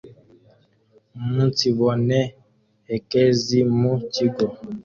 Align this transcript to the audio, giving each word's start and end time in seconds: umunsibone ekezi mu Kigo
umunsibone 1.17 2.19
ekezi 2.95 3.59
mu 3.79 3.93
Kigo 4.13 4.45